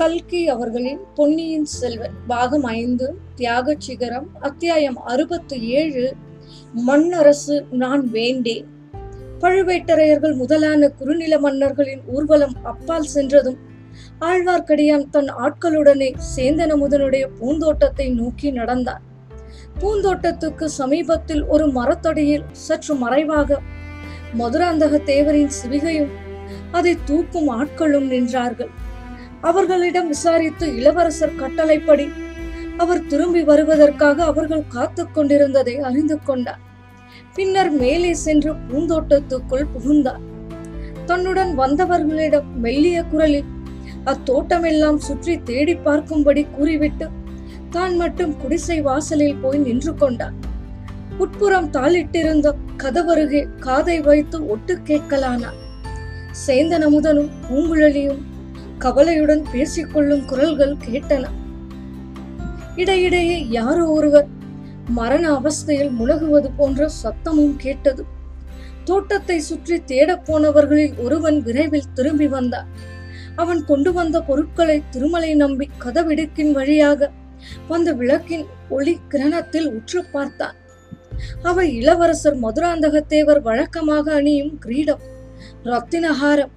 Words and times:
கல்கி 0.00 0.48
அவர்களின் 0.48 1.00
பொன்னியின் 1.14 1.64
செல்வன் 1.64 2.14
பாகம் 2.26 2.64
ஐந்து 2.64 3.06
தியாக 3.34 3.74
சிகரம் 3.78 4.28
அத்தியாயம் 4.40 4.96
அறுபத்து 5.02 5.56
ஏழு 5.62 6.04
மண்ணரசு 6.86 7.56
நான் 7.70 8.04
வேண்டேன் 8.10 8.68
பழுவேட்டரையர்கள் 9.40 10.34
முதலான 10.34 10.88
குறுநில 10.88 11.38
மன்னர்களின் 11.38 12.00
ஊர்வலம் 12.06 12.56
அப்பால் 12.62 13.10
சென்றதும் 13.14 13.58
ஆழ்வார்க்கடியான் 14.20 15.06
தன் 15.10 15.30
ஆட்களுடனே 15.44 16.10
சேந்தனமுதனுடைய 16.36 17.26
பூந்தோட்டத்தை 17.40 18.08
நோக்கி 18.14 18.50
நடந்தான். 18.50 19.02
பூந்தோட்டத்துக்கு 19.80 20.64
சமீபத்தில் 20.64 21.44
ஒரு 21.44 21.68
மரத்தடியில் 21.72 22.48
சற்று 22.52 22.94
மறைவாக 22.94 23.60
மதுராந்தக 24.38 25.02
தேவரின் 25.04 25.56
சிவிகையும் 25.62 26.12
அதை 26.72 26.96
தூக்கும் 27.04 27.50
ஆட்களும் 27.50 28.10
நின்றார்கள். 28.10 28.79
அவர்களிடம் 29.40 30.08
விசாரித்து 30.08 30.66
இளவரசர் 30.78 31.38
கட்டளைப்படி 31.38 32.06
அவர் 32.76 33.06
திரும்பி 33.06 33.42
வருவதற்காக 33.42 34.24
அவர்கள் 34.24 34.68
காத்து 34.68 35.02
கொண்டிருந்ததை 35.12 35.74
அறிந்து 35.78 36.16
கொண்டார். 36.22 36.60
பின்னர் 37.34 37.70
மேலே 37.70 38.14
சென்று 38.14 38.52
பூந்தோட்டத்துக்குள் 38.68 39.70
புகுந்தார். 39.72 40.22
தன்னுடன் 41.06 41.52
வந்தவர்களிடம் 41.54 42.48
மெல்லிய 42.64 42.98
குரலில் 43.02 43.48
அத்தோட்டமெல்லாம் 44.04 44.96
சுற்றி 44.96 45.34
தேடி 45.42 45.74
பார்க்கும்படி 45.74 46.42
கூறிவிட்டு 46.56 47.06
தான் 47.70 47.96
மட்டும் 47.96 48.32
குடிசை 48.36 48.78
வாசலில் 48.80 49.40
போய் 49.42 49.58
நின்று 49.58 49.94
கொண்டார். 49.94 50.36
உட்புறம் 51.18 51.68
தாளிட்டிருந்த 51.70 52.48
கதவருகே 52.82 53.42
காதை 53.58 54.00
வைத்து 54.00 54.38
ஒட்டு 54.48 54.74
கேட்கலானார். 54.88 55.58
சேந்தன் 56.46 56.84
அமுதனும் 56.88 57.30
பூங்குழலியும் 57.48 58.20
கவலையுடன் 58.84 59.42
பேசிக்கொள்ளும் 59.52 60.24
குரல்கள் 60.24 60.76
கேட்டன. 60.86 61.24
இடையிடையே 62.76 63.36
யாரோ 63.48 63.84
ஒருவர் 63.86 64.28
மரண 64.98 65.24
அவஸ்தையில் 65.38 65.92
முழகுவது 65.98 66.48
போன்ற 66.56 66.88
சத்தமும் 67.02 67.56
கேட்டது. 67.56 68.02
தோட்டத்தை 68.84 69.36
சுற்றி 69.40 69.76
தேடப் 69.90 70.24
போனவர்களில் 70.28 70.94
ஒருவன் 71.04 71.38
விரைவில் 71.42 71.90
திரும்பி 71.94 72.28
வந்தான். 72.28 72.68
அவன் 73.36 73.60
கொண்டு 73.64 73.90
வந்த 73.92 74.16
பொருட்களை 74.20 74.76
திருமலை 74.90 75.32
நம்பி 75.34 75.66
கதவிடுக்கின் 75.84 76.52
வழியாக 76.52 77.10
வந்த 77.68 77.92
விளக்கின் 77.92 78.46
ஒளி 78.68 78.94
கிரணத்தில் 79.12 79.68
உற்று 79.76 80.00
பார்த்தான். 80.14 80.56
அவை 81.42 81.66
இளவரசர் 81.80 82.38
மதுராந்தகத்தேவர் 82.44 83.42
வழக்கமாக 83.48 84.06
அணியும் 84.14 84.54
கிரீடம் 84.58 85.04
ரத்தினஹாரம் 85.64 86.54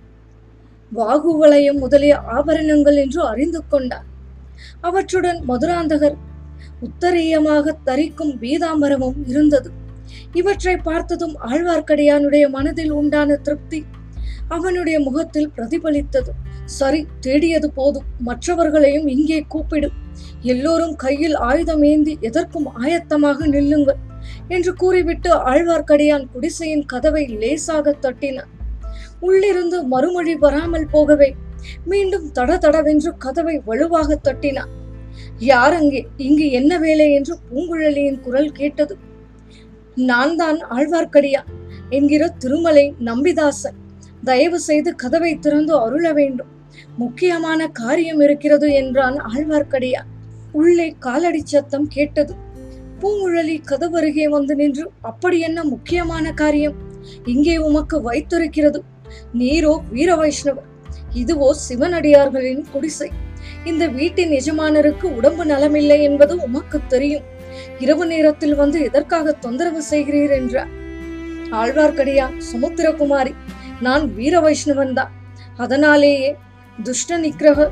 வாகுவலயம் 0.96 1.80
முதலிய 1.80 2.16
ஆபரணங்கள் 2.18 2.96
என்று 2.96 3.22
அறிந்து 3.26 3.62
கொண்டார். 3.68 4.08
அவற்றுடன் 4.82 5.40
மதுராந்தகர் 5.48 6.18
உத்தரீயமாக 6.82 7.76
தரிக்கும் 7.84 8.34
பீதாம்பரமும் 8.42 9.20
இருந்தது. 9.26 9.70
இவற்றை 10.34 10.78
பார்த்ததும் 10.78 11.36
ஆழ்வார்க்கடியானுடைய 11.48 12.50
மனதில் 12.50 12.92
உண்டான 12.92 13.36
திருப்தி 13.36 13.80
அவனுடைய 14.48 15.00
முகத்தில் 15.00 15.52
பிரதிபலித்தது. 15.58 16.32
சரி 16.66 17.02
தேடியது 17.20 17.72
போதும். 17.72 18.08
மற்றவர்களையும் 18.20 19.08
இங்கே 19.08 19.40
கூப்பிடு. 19.48 19.90
எல்லோரும் 20.42 20.96
கையில் 20.96 21.36
ஆயுதம் 21.36 21.84
ஏந்தி 21.84 22.18
எதற்கும் 22.22 22.68
ஆயத்தமாக 22.84 23.48
நில்லுங்கள் 23.48 24.02
என்று 24.48 24.72
கூறிவிட்டு 24.74 25.32
ஆழ்வார்க்கடியான் 25.52 26.26
குடிசையின் 26.34 26.86
கதவை 26.86 27.24
லேசாக 27.28 27.96
தட்டினார் 28.02 28.52
உள்ளிருந்து 29.24 29.78
மறுமொழி 29.84 30.36
வராமல் 30.36 30.92
போகவே. 30.92 31.36
மீண்டும் 31.86 32.26
தட 32.36 32.58
தடவென்று 32.58 33.12
கதவை 33.18 33.56
வலுவாக 33.66 34.18
தட்டினான். 34.24 34.72
யார் 35.38 35.74
அங்கே? 35.74 36.02
இங்கு 36.18 36.52
என்ன 36.52 36.78
வேலை? 36.78 37.14
என்று 37.14 37.34
பூங்குழலியின் 37.50 38.20
குரல் 38.20 38.52
கேட்டது. 38.52 38.96
நான் 39.96 40.36
தான் 40.36 40.60
ஆழ்வார்க்கடியா 40.72 41.42
என்கிற 41.90 42.24
திருமலை 42.38 42.86
நம்பிதாசன். 43.06 43.78
தயவு 44.24 44.60
செய்து 44.60 44.96
கதவை 44.96 45.32
திறந்து 45.40 45.74
அருள 45.80 46.14
வேண்டும். 46.14 46.52
முக்கியமான 46.98 47.68
காரியம் 47.68 48.20
இருக்கிறது 48.20 48.68
என்றான் 48.74 49.18
ஆழ்வார்க்கடியா. 49.34 50.02
உள்ளே 50.52 50.88
காலடி 51.00 51.42
சத்தம் 51.46 51.88
கேட்டது. 51.88 52.34
பூங்குழலி 53.02 53.56
கதவருகே 53.72 54.26
வந்து 54.30 54.56
நின்று 54.56 54.86
அப்படி 55.02 55.40
என்ன 55.40 55.60
முக்கியமான 55.64 56.26
காரியம்? 56.34 56.78
இங்கே 57.26 57.56
உமக்கு 57.58 58.02
வைத்திருக்கிறது. 58.02 58.82
நீரோ 59.42 59.74
வீர 59.94 60.10
வைஷ்ணவர் 60.22 60.70
இதுவோ 61.22 61.50
சிவனடியார்களின் 61.68 62.64
குடிசை. 62.74 63.10
இந்த 63.70 63.84
வீட்டின் 63.88 64.32
எஜமானருக்கு 64.40 65.08
உடம்பு 65.18 65.44
நலமில்லை 65.46 66.00
என்பது 66.10 66.34
உமக்கு 66.48 66.80
தெரியும். 66.94 67.26
இரவு 67.84 68.06
நேரத்தில் 68.12 68.56
வந்து 68.56 68.78
எதற்காக 68.88 69.36
தொந்தரவு 69.46 69.82
செய்கிறீர் 69.92 70.34
என்றார் 70.40 70.72
ஆழ்வார்க்கடியா 71.62 72.26
சுமுத்திரகுமாரி 72.50 73.34
நான் 73.86 74.06
வீர 74.18 74.40
வைஷ்ணவன் 74.46 74.96
தான் 75.00 75.12
அதனாலேயே 75.58 76.30
துஷ்ட 76.78 77.18
நிக்கிரக 77.18 77.70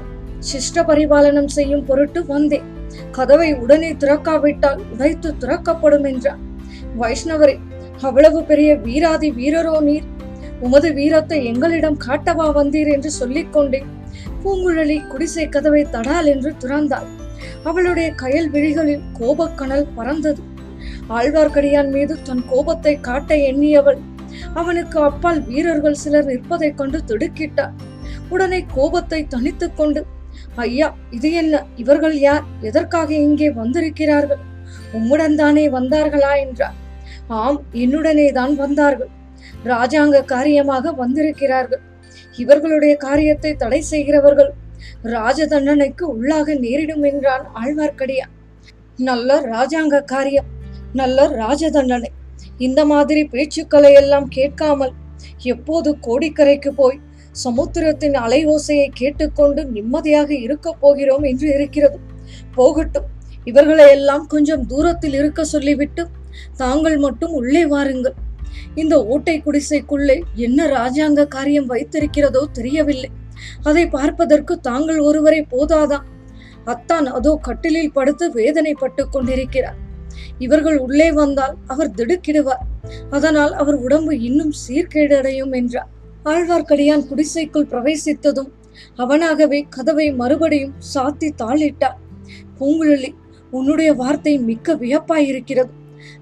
சிஷ்ட 0.50 0.84
பரிபாலனம் 0.90 1.50
செய்யும் 1.56 1.86
பொருட்டு 1.90 2.20
வந்தேன். 2.25 2.68
கதவை 3.18 3.50
உடனே 3.64 3.91
திறக்காவிட்டால் 4.03 4.81
உடைத்து 4.94 5.30
திறக்கப்படும் 5.41 6.06
என்றார் 6.12 6.41
வைஷ்ணவரே 7.02 7.56
அவ்வளவு 8.08 8.40
பெரிய 8.50 8.70
வீராதி 8.86 9.30
வீரரோ 9.40 9.75
நீர். 9.88 10.08
உமது 10.66 10.90
வீரத்தை 10.94 11.38
எங்களிடம் 11.46 11.98
காட்டவா 12.08 12.48
வந்தீர் 12.58 12.90
என்று 12.96 13.12
சொல்லிக்கொண்டே 13.12 13.82
பூங்குழலி 14.44 14.98
குடிசை 15.08 15.46
கதவை 15.50 15.82
தடால் 15.96 16.26
என்று 16.26 16.52
திறந்தாள். 16.64 17.08
அவளுடைய 17.64 18.08
கயல் 18.22 18.50
விழிகளில் 18.50 19.04
கோபக்கணல் 19.20 19.88
பறந்தது. 19.96 20.42
ஆழ்வார்க்கடியான் 21.10 21.90
மீது 21.90 22.14
தன் 22.24 22.44
கோபத்தை 22.50 22.94
காட்ட 23.00 23.36
எண்ணியவள் 23.50 24.00
அவனுக்கு 24.54 24.98
அப்பால் 25.00 25.42
வீரர்கள் 25.42 26.02
சிலர் 26.04 26.26
நிற்பதைக் 26.26 26.78
கண்டு 26.78 27.00
திடுக்கிட்டார் 27.10 27.76
உடனே 28.30 28.60
கோபத்தை 28.76 29.20
தனித்துக் 29.28 29.78
கொண்டு 29.78 30.02
ஐயா 30.56 30.88
இது 31.12 31.30
என்ன? 31.32 31.56
இவர்கள் 31.76 32.16
யார்? 32.20 32.46
எதற்காக 32.62 33.10
இங்கே 33.28 33.50
வந்திருக்கிறார்கள்? 33.52 34.42
உம்முடன் 34.94 35.36
தானே 35.36 35.66
வந்தார்களா? 35.70 36.32
என்றார் 36.46 36.78
ஆம் 37.40 37.60
என்னுடனே 37.74 38.28
தான் 38.32 38.56
வந்தார்கள். 38.56 39.12
ராஜாங்க 39.66 40.20
காரியமாக 40.26 40.92
வந்திருக்கிறார்கள். 40.92 41.82
இவர்களுடைய 42.38 42.94
காரியத்தை 42.98 43.52
தடை 43.56 43.82
செய்கிறவர்கள் 43.82 44.52
ராஜ 45.16 45.46
தண்டனைக்கு 45.48 46.04
உள்ளாக 46.14 46.56
நேரிடும் 46.56 47.04
என்றான் 47.04 47.46
ஆழ்வார்க்கடியான். 47.62 48.34
நல்ல 49.00 49.40
ராஜாங்க 49.54 50.04
காரியம் 50.04 50.50
நல்ல 50.94 51.28
ராஜ 51.42 51.70
தண்டனை 51.70 52.10
இந்த 52.58 52.82
மாதிரி 52.86 53.22
பேச்சுக்களை 53.34 53.92
எல்லாம் 53.94 54.28
கேட்காமல் 54.30 54.94
எப்போது 55.44 55.90
கோடிக்கரைக்கு 56.08 56.72
போய் 56.72 56.98
சமுத்திரத்தின் 57.36 58.16
அலை 58.16 58.40
ஓசையை 58.46 58.88
கேட்டுக்கொண்டு 58.94 59.62
நிம்மதியாக 59.66 60.32
இருக்க 60.46 60.74
போகிறோம் 60.74 61.24
என்று 61.24 61.48
இருக்கிறது. 61.56 61.98
போகட்டும் 62.56 63.08
இவர்களை 63.46 63.86
எல்லாம் 63.90 64.26
கொஞ்சம் 64.28 64.66
தூரத்தில் 64.66 65.14
இருக்க 65.14 65.44
சொல்லிவிட்டு 65.44 66.04
தாங்கள் 66.58 66.98
மட்டும் 66.98 67.32
உள்ளே 67.32 67.64
வாருங்கள். 67.66 68.18
இந்த 68.76 68.96
ஓட்டை 69.06 69.36
குடிசைக்குள்ளே 69.46 70.18
என்ன 70.36 70.68
ராஜாங்க 70.68 71.28
காரியம் 71.28 71.70
வைத்திருக்கிறதோ 71.70 72.42
தெரியவில்லை. 72.52 73.10
அதை 73.64 73.84
பார்ப்பதற்கு 73.88 74.60
தாங்கள் 74.60 75.00
ஒருவரை 75.00 75.42
போதாதா? 75.54 76.00
அத்தான் 76.66 77.08
அதோ 77.18 77.32
கட்டிலில் 77.42 77.96
படுத்து 77.98 78.26
வேதனைப்பட்டு 78.34 79.04
கொண்டிருக்கிறார். 79.10 79.78
இவர்கள் 80.38 80.78
உள்ளே 80.78 81.12
வந்தால் 81.12 81.56
அவர் 81.68 81.96
திடுக்கிடுவார். 81.98 82.64
அதனால் 83.10 83.54
அவர் 83.54 83.78
உடம்பு 83.86 84.14
இன்னும் 84.22 84.54
சீர்கேடடையும் 84.64 85.54
என்றார். 85.60 85.90
ஆழ்வார்க்கடியான் 86.26 87.06
குடிசைக்குள் 87.09 87.70
பிரவேசித்ததும் 87.72 88.52
அவனாகவே 88.97 89.59
கதவை 89.70 90.08
மறுபடியும் 90.14 90.76
சாத்தி 90.94 91.30
தாளிட்டார். 91.42 91.97
பூங்குழலி 92.59 93.12
உன்னுடைய 93.52 93.94
வார்த்தை 93.94 94.34
மிக்க 94.50 94.76
வியப்பாயிருக்கிறது. 94.76 95.72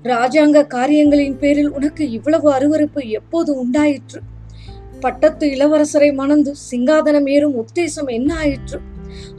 ராஜாங்க 0.04 0.68
காரியங்களின் 0.68 1.38
பேரில் 1.38 1.70
உனக்கு 1.70 2.10
இவ்வளவு 2.10 2.52
அருவருப்பு 2.52 3.08
எப்போது 3.08 3.60
உண்டாயிற்று? 3.60 4.22
பட்டத்து 5.00 5.48
இளவரசரை 5.48 6.14
மணந்து 6.14 6.56
சிங்காதனம் 6.72 7.30
ஏறும் 7.30 7.56
உத்தேசம் 7.56 8.08
என்ன 8.08 8.36
ஆயிற்று? 8.36 8.80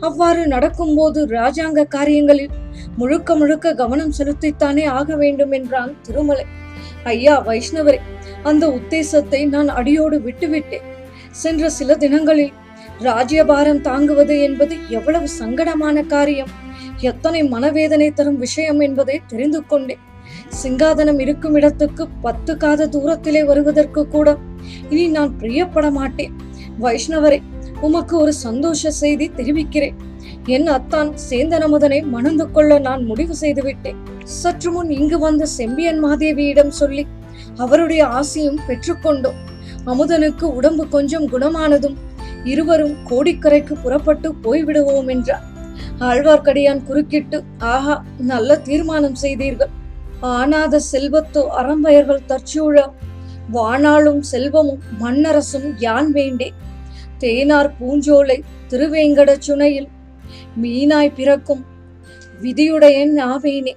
அவ்வாறு 0.00 0.46
நடக்கும்போது 0.46 1.26
ராஜாங்க 1.26 1.86
காரியங்களில் 1.88 2.50
முழுக்க 2.96 3.34
முழுக்க 3.34 3.74
கவனம் 3.74 4.12
செலுத்தித்தானே 4.18 4.86
ஆக 4.86 5.16
வேண்டும் 5.16 5.52
என்றான் 5.52 5.94
திருமலை. 6.02 6.44
ஐயா 7.04 7.46
வைஷ்ணவரே 7.46 7.98
அந்த 8.42 8.66
உத்தேசத்தை 8.68 9.48
நான் 9.48 9.68
அடியோடு 9.68 10.18
விட்டுவிட்டேன். 10.18 10.88
சென்ற 11.30 11.68
சில 11.70 11.96
தினங்களில் 11.96 12.52
ராஜ்யபாரம் 12.98 13.80
தாங்குவது 13.80 14.40
என்பது 14.40 14.76
எவ்வளவு 14.88 15.26
சங்கடமான 15.38 16.06
காரியம். 16.06 16.48
எத்தனை 16.98 17.42
மனவேதனை 17.44 18.10
தரும் 18.10 18.38
விஷயம் 18.38 18.80
என்பதை 18.80 19.20
தெரிந்து 19.26 19.66
கொண்டேன். 19.66 20.08
சிங்காதனம் 20.58 21.20
இருக்கும் 21.24 21.56
இடத்துக்கு 21.58 22.04
பத்து 22.24 22.52
காத 22.56 22.86
தூரத்திலே 22.94 23.42
வருவதற்கு 23.50 24.02
கூட 24.14 24.28
இனி 24.92 25.04
நான் 25.16 25.32
பிரியப்பட 25.40 25.86
மாட்டேன். 25.98 26.32
வைஷ்ணவரே 26.84 27.38
உமக்கு 27.86 28.14
ஒரு 28.18 28.32
சந்தோஷ 28.44 28.90
செய்தி 29.02 29.26
தெரிவிக்கிறேன். 29.38 29.96
என் 30.54 30.68
அத்தான் 30.76 31.10
சேந்தன் 31.28 31.64
அமுதனை 31.66 31.98
மணந்து 32.14 32.44
கொள்ள 32.50 32.78
நான் 32.86 33.02
முடிவு 33.04 33.34
செய்து 33.42 33.62
விட்டேன் 33.62 33.98
சற்று 34.40 34.70
முன் 34.70 34.90
இங்கு 34.98 35.18
வந்த 35.18 35.46
செம்பியன் 35.58 36.00
மாதேவியிடம் 36.04 36.72
சொல்லி 36.80 37.04
அவருடைய 37.64 38.02
ஆசையும் 38.18 38.60
பெற்றுக்கொண்டோம் 38.68 39.38
அமுதனுக்கு 39.92 40.46
உடம்பு 40.58 40.84
கொஞ்சம் 40.88 41.26
குணமானதும் 41.32 41.96
இருவரும் 42.52 42.94
கோடிக்கரைக்கு 43.10 43.74
புறப்பட்டு 43.82 44.28
போய்விடுவோம் 44.44 45.08
என்றார். 45.14 45.44
ஆழ்வார்க்கடியான் 46.08 46.86
குறுக்கிட்டு 46.88 47.38
ஆஹா 47.74 47.96
நல்ல 48.30 48.56
தீர்மானம் 48.68 49.20
செய்தீர்கள். 49.24 49.72
ஆனாத 50.20 50.80
செல்வத்தோ 50.92 51.46
அறம்பயர்கள் 51.48 52.26
தற்சூழ 52.28 52.92
வாணாளும் 53.52 54.20
செல்வமும் 54.20 54.82
மன்னரசும் 55.00 55.74
யான் 55.78 56.12
வேண்டே? 56.12 56.50
தேனார் 57.18 57.70
பூஞ்சோலை 57.80 58.42
திருவேங்கட 58.68 59.36
சுனையில் 59.46 59.88
மீனாய் 60.62 61.14
பிறக்கும் 61.14 61.64
விதியுடையன் 62.42 63.20
ஆவேனே? 63.20 63.72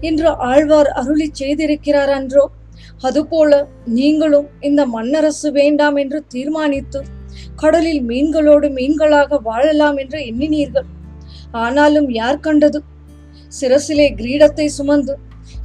என்று 0.00 0.28
ஆழ்வார் 0.28 0.86
அருளிச் 0.86 1.34
செய்திருக்கிறார் 1.38 2.08
அன்றோ? 2.08 2.50
அதுபோல 3.00 3.68
நீங்களும் 3.84 4.48
இந்த 4.60 4.86
மன்னரசு 4.86 5.50
வேண்டாம் 5.50 5.96
என்று 5.96 6.24
தீர்மானித்து 6.26 7.02
கடலில் 7.56 8.02
மீன்களோடு 8.02 8.68
மீன்களாக 8.68 9.42
வாழலாம் 9.42 9.96
என்று 9.96 10.18
எண்ணினீர்கள். 10.18 10.86
ஆனாலும் 11.50 12.10
யார் 12.10 12.40
கண்டது? 12.40 12.82
சிரசிலே 13.60 14.14
கிரீடத்தை 14.14 14.66
சுமந்து 14.66 15.18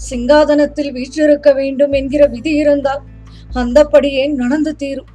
சிங்காதனத்தில் 0.10 0.92
வீற்றிருக்க 0.92 1.54
வேண்டும் 1.54 1.92
என்கிற 1.92 2.26
விதி 2.26 2.54
இருந்தால் 2.56 3.02
அந்தப்படியே 3.54 4.24
நடந்து 4.34 4.76
தீரும். 4.76 5.12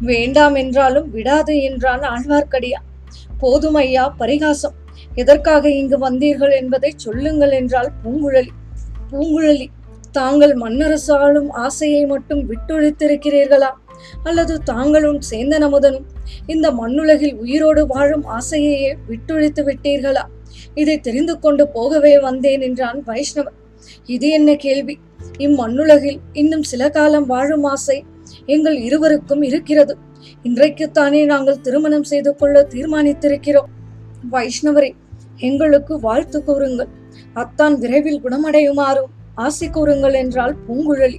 வேண்டாம் 0.00 0.54
என்றாலும் 0.54 1.10
விடாது 1.10 1.62
என்றான் 1.62 2.00
ஆழ்வார்க்கடியா. 2.00 2.80
போதும் 3.38 3.74
ஐயா 3.74 4.08
பரிகாசம். 4.08 4.76
எதற்காக 5.14 5.70
இங்கு 5.70 5.98
வந்தீர்கள் 5.98 6.54
என்பதை 6.54 6.92
சொல்லுங்கள் 6.96 7.50
என்றால் 7.50 7.90
பூங்குழலி. 8.04 8.52
பூங்குழலி 9.12 9.66
தாங்கள் 10.12 10.54
மன்னரசாலும் 10.54 11.48
ஆசையை 11.50 12.06
மட்டும் 12.06 12.42
விட்டொழித்திருக்கிறீர்களா? 12.50 13.70
அல்லது 14.22 14.62
தாங்களும் 14.62 15.20
சேந்தன் 15.30 15.64
அமுதனும் 15.68 16.06
இந்த 16.46 16.70
மண்ணுலகில் 16.70 17.34
உயிரோடு 17.34 17.86
வாழும் 17.86 18.24
ஆசையையே 18.26 18.92
விட்டொழித்து 19.08 19.62
விட்டீர்களா? 19.62 20.24
இதை 20.74 21.00
தெரிந்து 21.00 21.38
கொண்டு 21.38 21.68
போகவே 21.68 22.18
வந்தேன் 22.18 22.60
என்றான் 22.60 23.02
வைஷ்ணவன். 23.06 23.58
இது 24.06 24.28
என்ன 24.28 24.56
கேள்வி? 24.56 24.98
இம்மண்ணுலகில் 25.38 26.18
இன்னும் 26.32 26.62
சில 26.62 26.90
காலம் 26.90 27.26
வாழும் 27.26 27.64
ஆசை 27.64 28.04
எங்கள் 28.46 28.76
இருவருக்கும் 28.76 29.42
இருக்கிறது. 29.42 29.96
இன்றைக்குத்தானே 30.42 31.24
நாங்கள் 31.24 31.60
திருமணம் 31.60 32.04
செய்து 32.04 32.36
கொள்ள 32.36 32.66
தீர்மானித்திருக்கிறோம். 32.70 33.70
வைஷ்ணவரே 34.30 34.90
எங்களுக்கு 35.36 36.00
வாழ்த்து 36.00 36.44
கூறுங்கள். 36.44 36.88
அத்தான் 37.34 37.74
விரைவில் 37.78 38.22
குணமடையுமாறும் 38.24 39.10
ஆசை 39.34 39.70
கூறுங்கள் 39.70 40.14
என்றால் 40.14 40.56
பூங்குழலி. 40.68 41.18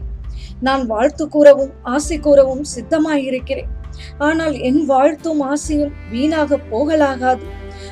நான் 0.61 0.85
வாழ்த்து 0.85 1.27
கூறவும் 1.27 1.71
ஆசை 1.83 2.19
கூறவும் 2.19 2.63
சித்தமாயிருக்கிறேன். 2.75 3.71
ஆனால் 4.17 4.55
என் 4.59 4.85
வாழ்த்தும் 4.85 5.39
ஆசையும் 5.39 5.91
வீணாக 6.11 6.59
போகலாகாது. 6.71 7.43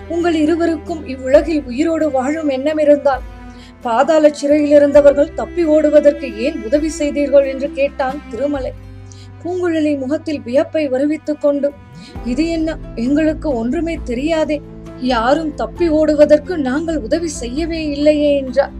உங்கள் 0.09 0.35
இருவருக்கும் 0.35 1.07
இவ்வுலகில் 1.07 1.63
உயிரோடு 1.63 2.11
வாழும் 2.11 2.47
எண்ணம் 2.47 2.77
இருந்தால் 2.77 3.21
பாதாள 3.81 4.29
சிறையில் 4.29 4.71
இருந்தவர்கள் 4.71 5.33
தப்பி 5.33 5.63
ஓடுவதற்கு 5.65 6.37
ஏன் 6.37 6.63
உதவி 6.63 6.89
செய்தீர்கள் 6.89 7.45
என்று 7.45 7.71
கேட்டான் 7.71 8.21
திருமலை. 8.29 8.71
பூங்குழலி 9.43 9.97
முகத்தில் 9.97 10.41
வியப்பை 10.41 10.89
வருவித்துக் 10.89 11.41
கொண்டு 11.41 11.71
இது 12.25 12.49
என்ன? 12.49 12.77
எங்களுக்கு 12.95 13.53
ஒன்றுமே 13.53 13.99
தெரியாதே. 14.03 14.61
யாரும் 15.13 15.55
தப்பி 15.55 15.89
ஓடுவதற்கு 15.89 16.57
நாங்கள் 16.57 16.97
உதவி 16.97 17.27
செய்யவே 17.27 17.85
இல்லையே 17.85 18.37
என்றார் 18.37 18.75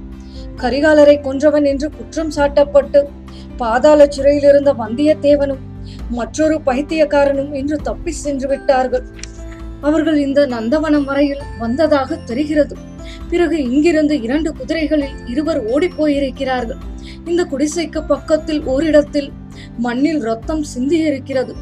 கரிகாலரை 0.57 1.15
கொன்றவன் 1.21 1.65
என்று 1.65 1.89
குற்றம் 1.89 2.31
சாட்டப்பட்டு 2.35 2.99
பாதாள 3.57 4.07
சிறையில் 4.09 4.43
இருந்த 4.43 4.73
வந்தியத்தேவனும் 4.73 5.61
மற்றொரு 6.09 6.61
பைத்தியக்காரனும் 6.65 7.51
இன்று 7.53 7.77
தப்பி 7.77 8.11
சென்று 8.11 8.47
விட்டார்கள். 8.47 9.05
அவர்கள் 9.81 10.17
இந்த 10.17 10.47
நந்தவனம் 10.47 11.03
வரையில் 11.03 11.43
வந்ததாக 11.59 12.15
தெரிகிறது. 12.15 12.75
பிறகு 13.31 13.57
இங்கிருந்து 13.71 14.15
இரண்டு 14.21 14.49
குதிரைகளில் 14.51 15.17
இருவர் 15.25 15.59
ஓடிப்போயிருக்கிறார்கள். 15.65 16.81
இந்த 17.25 17.41
குடிசைக்கு 17.43 17.99
பக்கத்தில் 18.07 18.61
ஓரிடத்தில் 18.63 19.29
மண்ணில் 19.77 20.21
ரத்தம் 20.21 20.63
சிந்தியிருக்கிறது. 20.75 21.53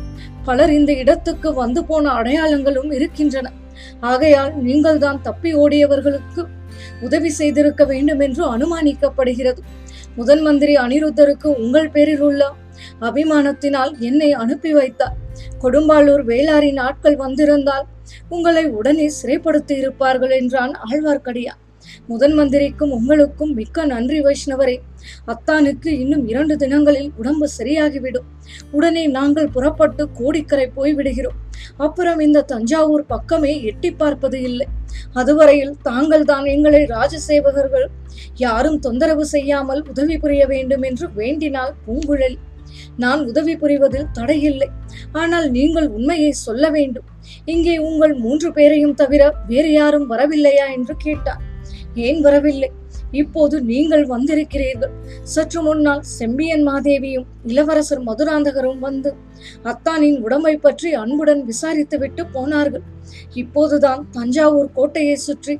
பலர் 0.44 0.74
இந்த 0.74 0.92
இடத்துக்கு 0.94 1.54
வந்து 1.54 1.86
போன 1.86 2.12
அடையாளங்களும் 2.12 2.92
இருக்கின்றன. 2.94 3.52
ஆகையால் 4.00 4.54
நீங்கள்தான் 4.56 5.22
தப்பி 5.22 5.52
ஓடியவர்களுக்கு 5.56 6.44
உதவி 7.02 7.30
செய்திருக்க 7.30 7.86
வேண்டும் 7.86 8.20
என்று 8.20 8.44
அனுமானிக்கப்படுகிறது. 8.56 9.62
முதன் 10.16 10.42
மந்திரி 10.42 10.76
அனிருத்தருக்கு 10.76 11.48
உங்கள் 11.64 11.90
பேரில் 11.90 12.22
உள்ள 12.22 12.44
அபிமானத்தினால் 13.02 13.94
என்னை 14.00 14.34
அனுப்பி 14.34 14.74
வைத்தார். 14.74 15.16
கொடும்பாளூர் 15.64 16.24
வேளாரின் 16.26 16.78
ஆட்கள் 16.78 17.16
வந்திருந்தால் 17.16 17.88
உங்களை 18.30 18.66
உடனே 18.66 19.08
சிறைப்படுத்தி 19.22 19.76
இருப்பார்கள் 19.78 20.36
என்றான் 20.42 20.76
ஆழ்வார்க்கடியான் 20.90 21.60
முதன் 22.08 22.34
மந்திரிக்கும் 22.34 22.92
உங்களுக்கும் 22.92 23.54
மிக்க 23.54 23.86
நன்றி 23.86 24.20
வைஷ்ணவரே. 24.22 24.76
அத்தானுக்கு 25.28 25.90
இன்னும் 26.04 26.28
இரண்டு 26.28 26.56
தினங்களில் 26.58 27.12
உடம்பு 27.16 27.48
சரியாகிவிடும். 27.58 28.28
உடனே 28.72 29.08
நாங்கள் 29.08 29.48
புறப்பட்டு 29.48 30.10
கோடிக்கரை 30.14 30.68
போய்விடுகிறோம். 30.76 31.38
அப்புறம் 31.78 32.20
இந்த 32.20 32.42
தஞ்சாவூர் 32.42 33.06
பக்கமே 33.06 33.54
எட்டி 33.64 33.92
பார்ப்பது 33.92 34.42
இல்லை. 34.42 34.68
அதுவரையில் 35.14 35.76
தாங்கள் 35.82 36.26
தான் 36.26 36.46
எங்களை 36.46 36.84
ராஜசேவகர்கள். 36.86 37.88
யாரும் 38.36 38.80
தொந்தரவு 38.80 39.26
செய்யாமல் 39.26 39.82
உதவி 39.90 40.18
புரிய 40.18 40.46
வேண்டும் 40.46 40.82
என்று 40.82 41.08
வேண்டினாள் 41.14 41.74
பூங்குழலி. 41.88 42.38
நான் 43.04 43.22
உதவி 43.30 43.54
புரிவதில் 43.62 44.12
தடையில்லை. 44.18 44.70
ஆனால் 45.22 45.48
நீங்கள் 45.58 45.88
உண்மையை 45.98 46.32
சொல்ல 46.46 46.66
வேண்டும். 46.78 47.08
இங்கே 47.54 47.76
உங்கள் 47.90 48.16
மூன்று 48.24 48.50
பேரையும் 48.58 48.98
தவிர 49.02 49.32
வேறு 49.48 49.72
யாரும் 49.74 50.10
வரவில்லையா 50.12 50.68
என்று 50.78 50.96
கேட்டார். 51.06 51.44
ஏன் 52.08 52.22
வரவில்லை? 52.22 52.70
இப்போது 53.22 53.56
நீங்கள் 53.70 54.04
வந்திருக்கிறீர்கள். 54.12 54.92
சற்று 55.34 55.62
முன்னால் 55.66 56.04
செம்பியன் 56.18 56.66
மாதேவியும் 56.68 57.28
இளவரசர் 57.52 58.04
மதுராந்தகரும் 58.10 58.82
வந்து 58.88 59.12
அத்தானின் 59.72 60.20
உடம்பை 60.26 60.54
பற்றி 60.66 60.90
அன்புடன் 61.04 61.42
விசாரித்துவிட்டு 61.52 62.24
போனார்கள். 62.36 62.86
இப்போதுதான் 63.44 64.04
தஞ்சாவூர் 64.18 64.76
கோட்டையை 64.78 65.16
சுற்றி 65.28 65.56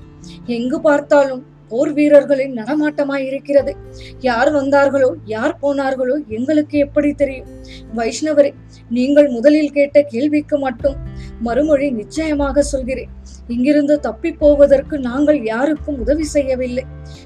எங்கு 0.58 0.80
பார்த்தாலும் 0.88 1.44
போர் 1.70 1.94
வீரர்களின் 1.94 2.54
நடமாட்டமாய் 2.60 3.26
இருக்கிறது. 3.30 3.74
யார் 4.20 4.50
வந்தார்களோ 4.56 5.10
யார் 5.26 5.56
போனார்களோ 5.62 6.16
எங்களுக்கு 6.28 6.78
எப்படி 6.78 7.12
தெரியும்? 7.14 7.50
வைஷ்ணவரே 7.96 8.52
நீங்கள் 8.90 9.30
முதலில் 9.30 9.72
கேட்ட 9.72 10.02
கேள்விக்கு 10.14 10.58
மட்டும் 10.58 10.98
மறுமொழி 11.42 11.88
நிச்சயமாக 11.92 12.62
சொல்கிறேன். 12.62 13.12
இங்கிருந்து 13.48 14.00
தப்பி 14.00 14.32
போவதற்கு 14.32 14.96
நாங்கள் 15.00 15.40
யாருக்கும் 15.44 16.00
உதவி 16.00 16.26
செய்யவில்லை. 16.36 16.84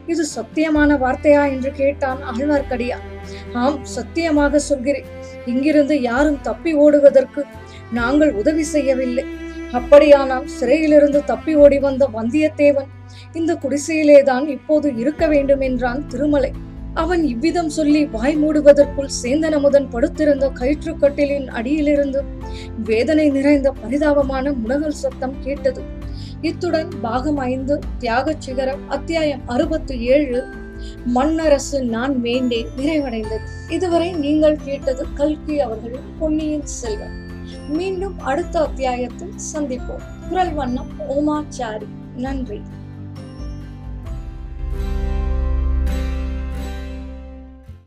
இது 0.07 0.25
சத்தியமான 0.37 0.97
வார்த்தையா 1.03 1.43
என்று 1.51 1.71
கேட்டான் 1.71 2.19
ஆழ்வார்க்கடியா. 2.31 2.97
ஆம் 3.53 3.79
சத்தியமாக 3.95 4.59
சொல்கிறேன். 4.69 5.07
இங்கிருந்து 5.45 5.95
யாரும் 6.01 6.41
தப்பி 6.41 6.73
ஓடுவதற்கு 6.73 7.43
நாங்கள் 7.91 8.31
உதவி 8.41 8.63
செய்யவில்லை. 8.63 9.25
அப்படியானால் 9.73 10.47
சிறையிலிருந்து 10.47 11.23
தப்பி 11.23 11.55
ஓடி 11.55 11.79
வந்த 11.79 12.09
வந்தியத்தேவன் 12.13 12.91
இந்த 13.33 13.53
குடிசையிலேதான் 13.53 14.47
இப்போது 14.47 14.95
இருக்க 14.95 15.27
வேண்டும் 15.27 15.59
என்றான் 15.59 16.07
திருமலை. 16.07 16.51
அவன் 16.93 17.23
இவ்விதம் 17.23 17.69
சொல்லி 17.69 18.05
வாய் 18.05 18.37
மூடுவதற்குள் 18.37 19.09
சேந்தன் 19.23 19.51
அமுதன் 19.51 19.89
படுத்திருந்த 19.89 20.49
கயிற்றுக்கட்டிலின் 20.49 21.47
அடியிலிருந்து 21.47 22.23
வேதனை 22.83 23.29
நிறைந்த 23.29 23.71
பரிதாபமான 23.71 24.51
முனகல் 24.51 24.99
சத்தம் 25.03 25.35
கேட்டது. 25.39 25.81
இத்துடன் 26.41 26.89
பாகம் 27.01 27.37
ஐந்து 27.37 27.79
தியாகச் 27.99 28.41
சிகரம் 28.41 28.89
அத்தியாயம் 28.89 29.41
அறுபத்தி 29.45 29.99
ஏழு 29.99 30.43
மண்ணரசு 31.15 31.81
நான் 31.81 32.21
வேண்டேன் 32.21 32.67
நிறைவடைந்தது. 32.77 33.47
இதுவரை 33.69 34.11
நீங்கள் 34.11 34.57
கேட்டது 34.63 35.05
கல்கி 35.13 35.59
அவர்களின் 35.59 36.09
பொன்னியின் 36.19 36.65
செல்வன். 36.65 37.31
மீண்டும் 37.67 38.19
அடுத்த 38.19 38.61
அத்தியாயத்தில் 38.61 39.33
சந்திப்போம். 39.53 40.01
குரல் 40.29 40.53
வண்ணம் 40.53 40.91
ஓமாச்சாரி 41.09 41.85
நன்றி. 42.15 42.61